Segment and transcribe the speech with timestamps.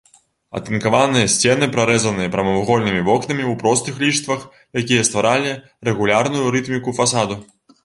[0.59, 4.41] Атынкаваныя сцены прарэзаныя прамавугольнымі вокнамі ў простых ліштвах,
[4.83, 5.53] якія стваралі
[5.91, 7.43] рэгулярную рытміку фасаду.